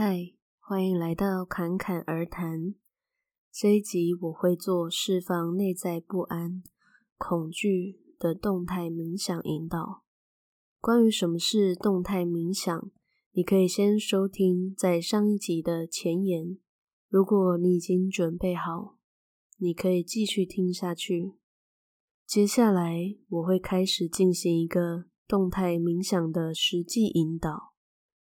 [0.00, 2.76] 嗨，欢迎来到侃侃而谈。
[3.50, 6.62] 这一集我会做释放内在不安、
[7.16, 10.04] 恐惧的动态冥想引导。
[10.80, 12.92] 关于什么是动态冥想，
[13.32, 16.58] 你可以先收听在上一集的前言。
[17.08, 18.98] 如果你已经准备好，
[19.56, 21.32] 你可以继续听下去。
[22.24, 27.67] 接下来我会开始进行一个动态冥想的实际引导。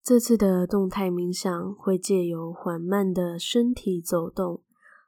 [0.08, 4.64] 这次的动态冥想会借由缓慢的身体走动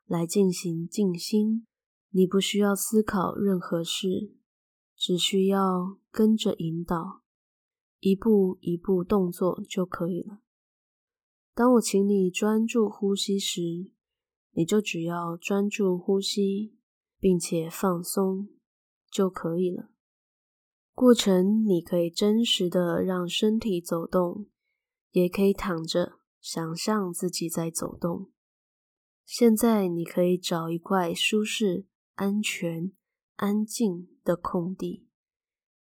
[0.06, 1.66] 来进行静心。
[2.10, 4.34] 你不需要思考任何事，
[4.98, 7.22] 只需要跟着引导。
[8.02, 10.40] 一步一步动作就可以了。
[11.56, 13.62] 当我请你专注呼吸时，
[14.52, 16.76] 你就只要专注呼吸，
[17.22, 18.50] 并且放松
[19.10, 19.92] 就可以了。
[20.94, 24.48] 过程你可以真实的让身体走动，
[25.12, 28.32] 也可以躺着想象自己在走动。
[29.26, 32.92] 现在你可以找一块舒适、安全、
[33.36, 35.08] 安静的空地，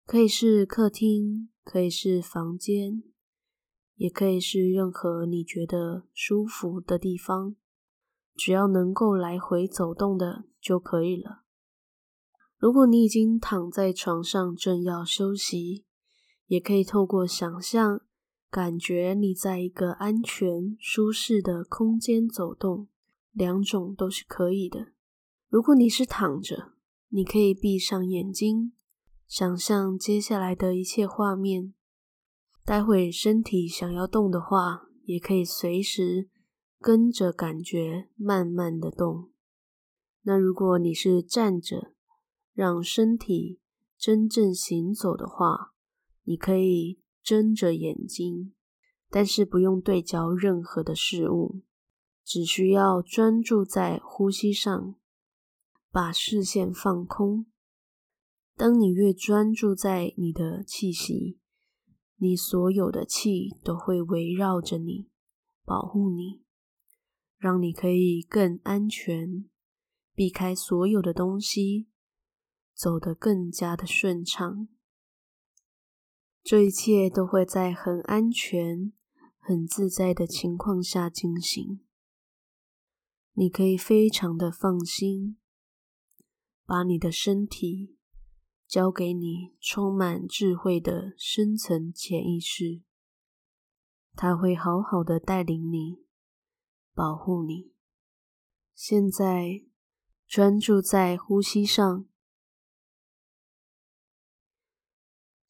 [0.05, 1.49] 可以是客厅。
[1.65, 3.05] 可以是房间，
[3.95, 7.55] 也可以是任何你觉得舒服的地方，
[8.35, 11.45] 只要能够来回走动的就可以了。
[12.59, 15.85] 如果你已经躺在床上正要休息，
[16.47, 18.01] 也可以透过想象，
[18.53, 22.87] 感觉你在一个安全、舒适的空间走动，
[23.33, 24.89] 两种都是可以的。
[25.49, 26.75] 如果你是躺着，
[27.09, 28.75] 你可以闭上眼睛。
[29.27, 31.73] 想象接下来的一切画面，
[32.63, 36.29] 待会身体想要动的话，也可以随时
[36.79, 39.31] 跟着感觉慢慢的动。
[40.25, 41.95] 那如果你是站着，
[42.53, 43.61] 让身体
[43.97, 45.73] 真正行走的话，
[46.25, 48.55] 你可以睁着眼睛，
[49.09, 51.63] 但是不用对焦任何的事物，
[52.25, 54.97] 只需要专注在呼吸上，
[55.91, 57.47] 把视线放空。
[58.57, 61.39] 当你越专注在你的气息，
[62.17, 65.09] 你所有的气都会围绕着你，
[65.65, 66.43] 保护你，
[67.39, 69.49] 让你可以更安全，
[70.15, 71.89] 避开所有的东西，
[72.75, 74.69] 走得更加的顺畅。
[76.43, 78.93] 这一切都会在很安全、
[79.39, 81.81] 很自在的情况下进行。
[83.35, 85.37] 你可以非常的放心，
[86.67, 87.97] 把你的身体。
[88.69, 92.81] 交给你充满智慧的深层潜意识，
[94.15, 96.07] 它会好好的带领你，
[96.95, 97.75] 保护你。
[98.75, 99.65] 现在
[100.27, 102.07] 专注在呼吸上，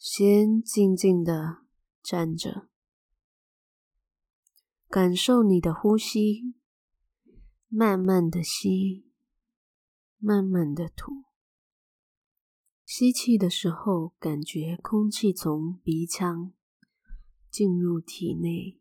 [0.05, 1.59] 先静静的
[2.03, 2.69] 站着，
[4.89, 6.57] 感受你的呼吸，
[7.69, 9.07] 慢慢的吸，
[10.19, 11.23] 慢慢的吐。
[12.85, 16.53] 吸气的时候，感觉空气从鼻腔
[17.49, 18.81] 进入体内，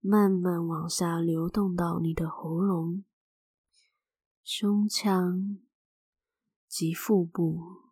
[0.00, 3.04] 慢慢往下流动到你的喉咙、
[4.42, 5.58] 胸腔
[6.66, 7.87] 及腹部。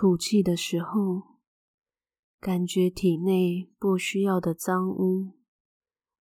[0.00, 1.36] 吐气的时候，
[2.38, 5.38] 感觉体内不需要的脏污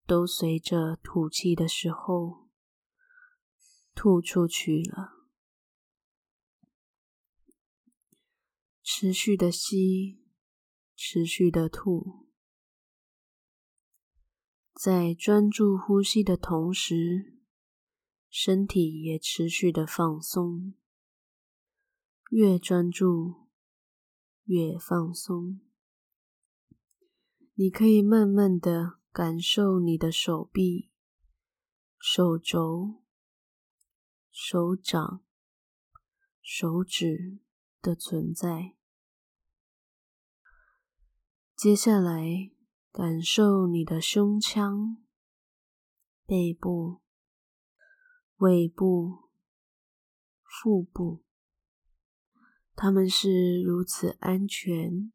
[0.06, 2.48] 都随着吐气的时候。
[3.94, 5.26] 吐出去了，
[8.82, 10.24] 持续的吸，
[10.96, 12.26] 持续的吐，
[14.72, 17.38] 在专注呼吸的同时，
[18.30, 20.72] 身体也持续的放松。
[22.30, 23.47] 越专注，
[24.48, 25.60] 越放松。
[27.54, 30.90] 你可以慢慢的感受你的手臂、
[31.98, 33.02] 手肘。
[34.30, 35.24] 手掌、
[36.40, 37.40] 手指
[37.82, 38.76] 的存在。
[41.56, 42.52] 接下来，
[42.92, 45.04] 感受你的胸腔、
[46.24, 47.00] 背部、
[48.36, 49.28] 胃部、
[50.44, 51.24] 腹部，
[52.78, 55.12] 他们是如此安全、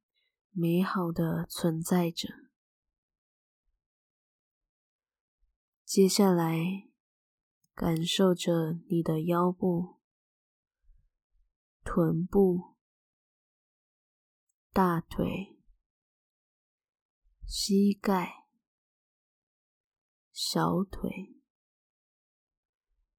[0.51, 2.27] 美好的存在着。
[5.86, 6.94] 接下来。
[7.75, 10.00] 感受着你的腰部、
[11.83, 12.75] 臀部、
[14.71, 15.57] 大腿、
[17.48, 18.45] 膝盖、
[20.31, 21.42] 小腿、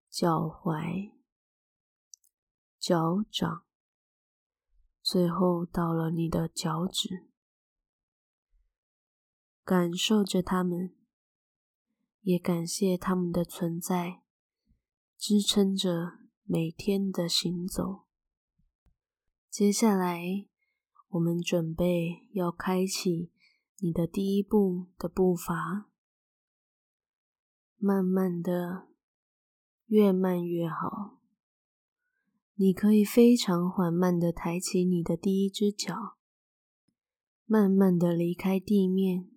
[0.09, 1.13] 脚踝、
[2.79, 3.67] 脚掌，
[5.05, 7.29] 最后到了你的脚趾。
[9.63, 10.97] 感受着它们，
[12.23, 14.23] 也感谢它们的存在，
[15.19, 18.07] 支撑着每天的行走。
[19.51, 20.47] 接下来，
[21.11, 23.31] 我们准备要开启
[23.81, 25.91] 你的第一步的步伐，
[27.77, 28.89] 慢慢的，
[29.85, 31.21] 越慢越好。
[32.57, 36.17] 你可以非常缓慢的抬起你的第一只脚，
[37.47, 39.29] 慢慢的离开地面，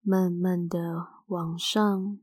[0.00, 2.18] 慢慢的往上，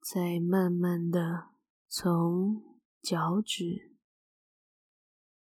[0.00, 1.50] 再慢慢的
[1.88, 3.94] 从脚趾、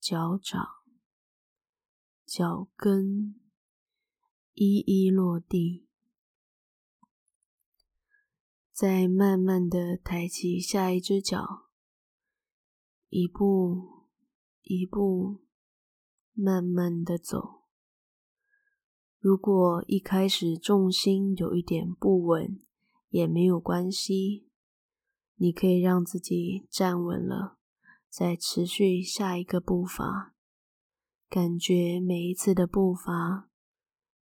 [0.00, 0.60] 脚掌、
[2.26, 3.40] 脚跟
[4.54, 5.86] 一一落地。
[8.82, 11.68] 再慢慢的抬起下一只脚，
[13.10, 14.08] 一步
[14.62, 15.38] 一步
[16.32, 17.60] 慢慢的走。
[19.20, 22.60] 如果一开始重心有一点不稳，
[23.10, 24.48] 也没有关系，
[25.36, 27.58] 你可以让自己站稳了，
[28.08, 30.34] 再持续下一个步伐，
[31.28, 33.48] 感觉每一次的步伐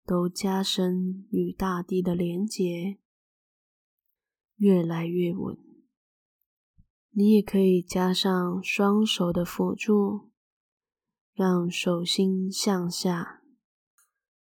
[0.03, 2.97] 都加深与大地的连结。
[4.57, 5.55] 越来越稳，
[7.11, 10.31] 你也可以加上双手的辅助，
[11.31, 13.43] 让手心向下，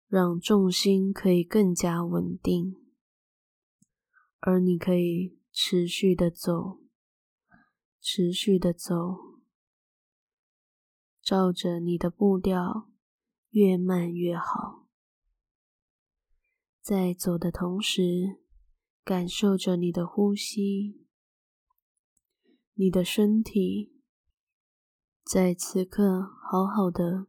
[0.07, 2.77] 让重心可以更加稳定，
[4.39, 6.79] 而你可以持续的走，
[7.99, 9.17] 持续的走，
[11.21, 12.89] 照着你的步调，
[13.49, 14.87] 越慢越好，
[16.81, 18.46] 在走的同时。
[19.07, 21.05] 感受着你的呼吸，
[22.73, 23.93] 你的身体，
[25.23, 27.27] 在此刻好好的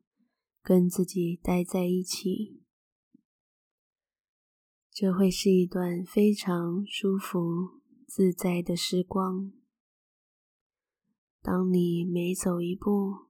[0.61, 2.65] 跟自己待在一起，
[4.91, 9.53] 这会是一段非常舒服自在的时光。
[11.41, 13.29] 当你每走一步，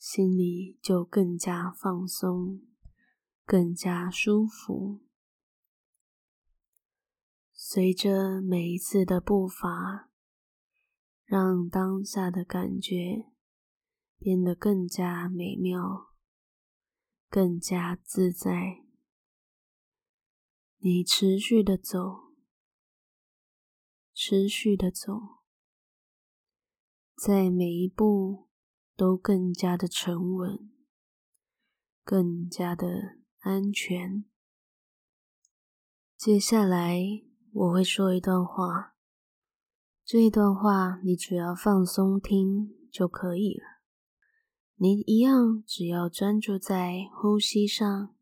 [0.00, 2.60] 心里就更加放松，
[3.44, 5.04] 更加舒服。
[7.74, 10.10] 随着每一次的步伐，
[11.24, 13.32] 让当下的感觉
[14.18, 16.12] 变得更加美妙，
[17.30, 18.84] 更加自在。
[20.80, 22.34] 你持续的走，
[24.12, 25.38] 持续的走，
[27.16, 28.50] 在每一步
[28.94, 30.70] 都更加的沉稳，
[32.04, 34.26] 更加的安全。
[36.18, 37.31] 接下来。
[37.54, 38.94] 我会说一段话，
[40.06, 43.64] 这一段话你只要放松听就可以了。
[44.76, 48.14] 你一样只要专注在呼吸上，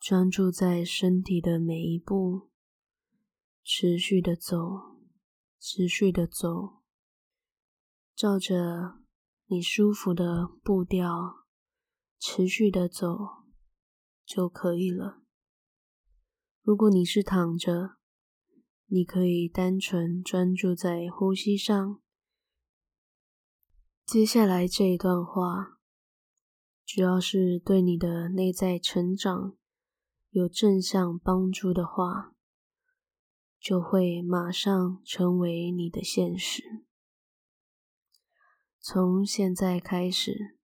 [0.00, 2.48] 专注在身体的每一步，
[3.62, 4.96] 持续的走，
[5.60, 6.80] 持续的走，
[8.16, 9.02] 照着
[9.46, 11.44] 你舒服的步调，
[12.18, 13.18] 持续的走
[14.24, 15.20] 就可以了。
[16.62, 17.98] 如果你是躺着，
[18.94, 22.02] 你可以单纯专注在呼吸上。
[24.04, 25.78] 接下来这一段话，
[26.84, 29.56] 只要是对你的内在成长
[30.28, 32.34] 有正向帮助的话，
[33.58, 36.84] 就会马上成为你的现实。
[38.78, 40.58] 从现在开始，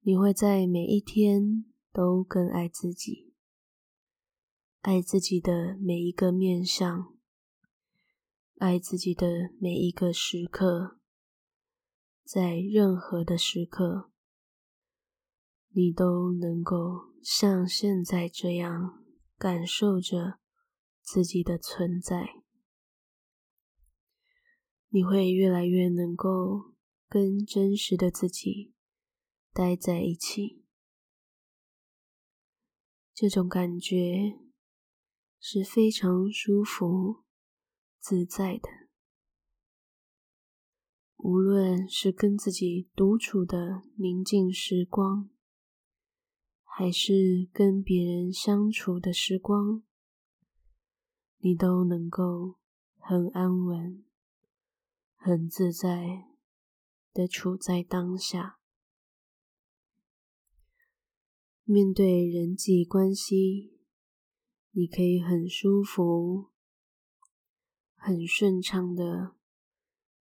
[0.00, 3.33] 你会在每一天都更爱自己。
[4.84, 7.16] 爱自己的每一个面向，
[8.58, 11.00] 爱自己的每一个时刻，
[12.22, 14.10] 在任何的时刻，
[15.70, 19.02] 你都能够像现在这样
[19.38, 20.38] 感受着
[21.00, 22.42] 自己的存在。
[24.90, 26.74] 你会越来越能够
[27.08, 28.74] 跟真实的自己
[29.50, 30.62] 待在一起，
[33.14, 34.43] 这种感觉。
[35.46, 37.22] 是非常舒服、
[38.00, 38.70] 自在的。
[41.18, 45.28] 无论是跟自己独处的宁静时光，
[46.62, 49.82] 还是跟别人相处的时光，
[51.36, 52.56] 你都能够
[52.96, 54.02] 很安稳、
[55.14, 56.24] 很自在
[57.12, 58.58] 的处在当下。
[61.64, 63.73] 面对人际关系。
[64.76, 66.50] 你可以很舒服、
[67.94, 69.36] 很顺畅的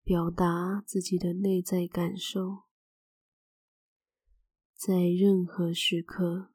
[0.04, 2.64] 表达自己的内在感受，
[4.76, 6.52] 在任何时刻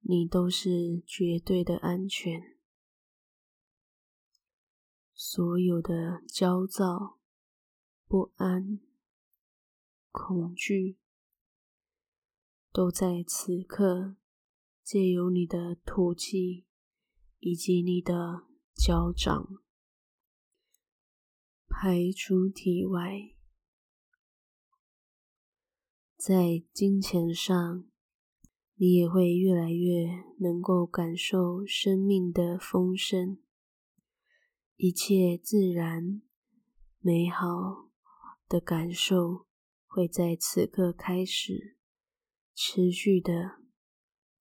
[0.00, 2.58] 你都是绝对的安全。
[5.12, 7.20] 所有的焦躁、
[8.08, 8.80] 不安、
[10.10, 10.98] 恐惧，
[12.72, 14.16] 都在此刻
[14.84, 16.66] 借由你的吐气
[17.38, 19.48] 以及你的脚掌
[21.66, 23.30] 排出体外。
[26.16, 27.84] 在金钱上，
[28.74, 33.38] 你也会越来越能够感受生命的丰盛，
[34.76, 36.20] 一切自然
[36.98, 37.90] 美好
[38.48, 39.46] 的感受
[39.86, 41.78] 会在此刻开始
[42.54, 43.63] 持续的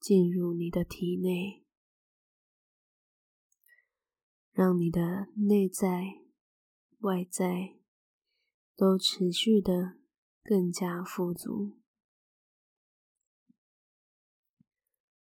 [0.03, 1.63] 进入你的体内，
[4.51, 6.25] 让你的内在、
[6.99, 7.77] 外在
[8.75, 9.97] 都持续的
[10.43, 11.79] 更加富足。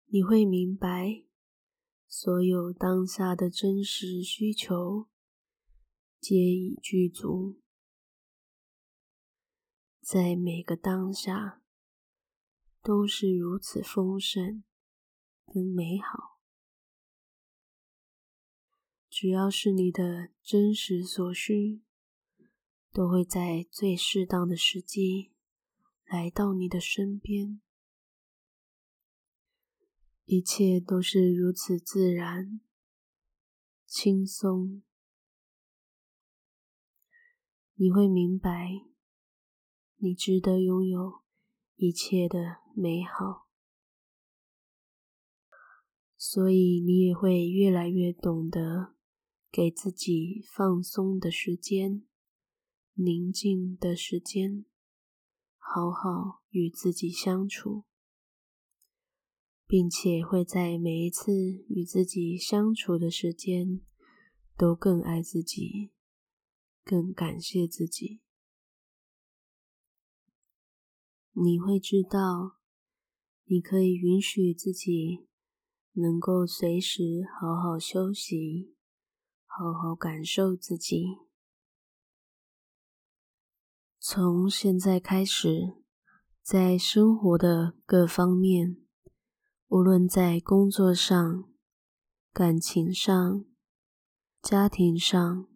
[0.06, 1.26] 你会明白，
[2.08, 5.10] 所有当下的真实需求
[6.18, 7.60] 皆已具足，
[10.00, 11.61] 在每个当下
[12.84, 14.64] 都是如此丰盛
[15.46, 16.40] 跟美好。
[19.10, 21.82] 只要是你的真实所需，
[22.92, 25.32] 都会在最适当的时机
[26.06, 27.62] 来到你的身边。
[30.26, 32.62] 一切都是如此自然、
[33.86, 34.82] 轻松，
[37.76, 38.86] 你会明白，
[39.98, 41.21] 你值得拥有
[41.82, 43.48] 一切的美好，
[46.16, 48.94] 所以你也会越来越懂得
[49.52, 52.04] 给自己放松的时间、
[52.94, 54.64] 宁静的时间，
[55.58, 57.86] 好好与自己相处。
[59.66, 61.32] 并且会在每一次
[61.70, 63.80] 与自己相处的时间，
[64.56, 65.92] 都更爱自己，
[66.84, 68.20] 更感谢自己。
[71.34, 72.58] 你会知道，
[73.46, 75.28] 你可以允许自己
[75.94, 78.76] 能够随时好好休息，
[79.46, 81.18] 好好感受自己。
[84.00, 85.76] 从现在开始，
[86.42, 88.78] 在生活的各方面。
[89.68, 91.50] 无论在工作上、
[92.34, 93.46] 感情上、
[94.42, 95.48] 家庭上，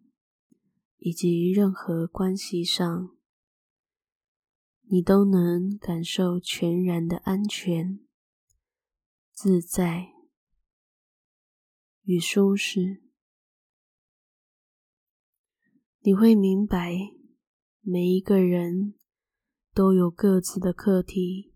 [0.96, 3.15] 以及任何关系上，
[4.88, 8.00] 你都能感受全然的安全、
[9.32, 10.12] 自在
[12.02, 13.02] 与舒适。
[16.00, 16.94] 你会明白，
[17.80, 18.94] 每一个人
[19.74, 21.52] 都有各自的课题。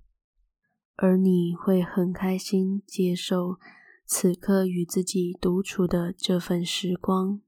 [1.02, 3.58] 而你会很开心接受
[4.04, 7.40] 此刻与自己独处的这份时光，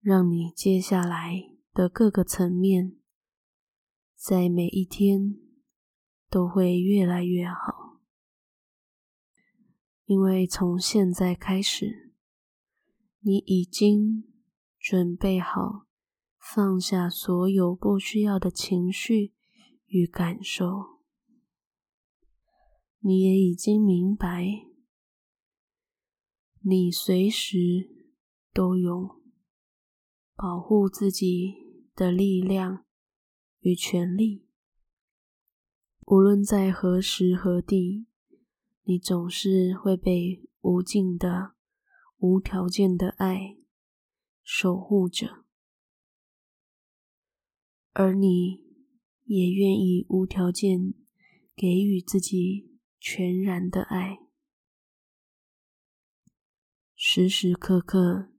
[0.00, 1.40] 让你接下来
[1.72, 2.96] 的各个层面，
[4.22, 5.40] 在每一天
[6.28, 8.02] 都会越来越好。
[10.04, 12.12] 因为从现在开始，
[13.20, 14.24] 你已经
[14.78, 15.86] 准备好
[16.38, 19.32] 放下所有不需要的情绪
[19.86, 21.00] 与感受。
[22.98, 24.44] 你也已经明白，
[26.60, 27.56] 你随时
[28.52, 29.22] 都有
[30.36, 31.54] 保护自己
[31.94, 32.84] 的力量
[33.60, 34.46] 与权利。
[36.06, 38.06] 无论在何时何地，
[38.82, 41.54] 你总是会被无尽的、
[42.18, 43.56] 无条件的爱
[44.42, 45.44] 守护着，
[47.92, 48.62] 而你
[49.24, 50.94] 也愿意无条件
[51.54, 52.68] 给予自己。
[53.02, 54.18] 全然的爱，
[56.94, 58.30] 时时刻刻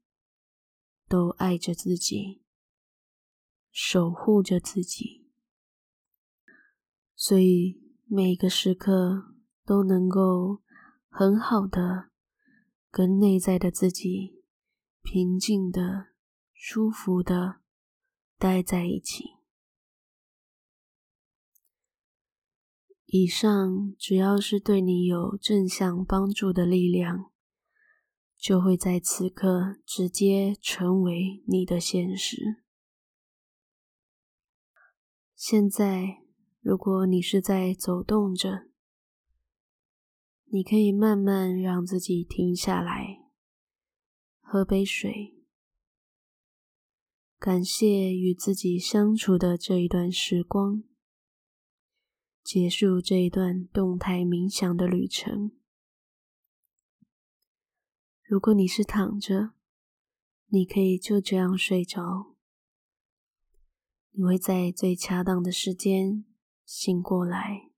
[1.10, 2.41] 都爱着自己，
[3.72, 5.26] 守护着自己，
[7.16, 9.36] 所以每个时刻
[9.66, 10.62] 都能够
[11.08, 12.12] 很好的
[12.90, 14.44] 跟内在的自己
[15.02, 16.08] 平静的、
[16.54, 17.62] 舒服的
[18.38, 19.38] 待在一起。
[23.06, 27.32] 以上只要是对你有正向帮助的力量，
[28.38, 32.61] 就会在此刻直接成为你的现实。
[35.44, 36.22] 现在，
[36.60, 38.68] 如果你是在走动着，
[40.46, 43.24] 你可以慢慢让自己停下来，
[44.40, 45.34] 喝杯水，
[47.40, 50.84] 感谢与自己相处的这一段时光。
[52.44, 55.54] 结束这一段动态冥想的旅程。
[58.22, 59.54] 如果你是躺着，
[60.50, 62.31] 你可以就这样睡着。
[64.14, 66.26] 你会在最恰当的时间
[66.66, 67.70] 醒过来。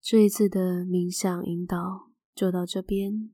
[0.00, 3.32] 这一次的冥想引导就到这边，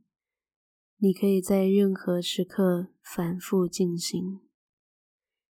[0.96, 4.40] 你可以在任何时刻反复进行。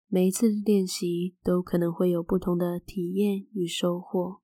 [0.07, 4.41] 每一次练习都可能会有不同的体验与收获。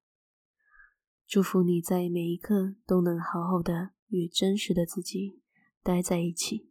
[1.25, 5.41] 祝福你在每一刻都能好好的与真实的自己
[5.81, 6.69] 待在一起。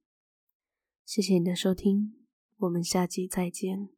[1.05, 2.24] 谢谢你的收听，
[2.65, 3.89] 我们下期再见。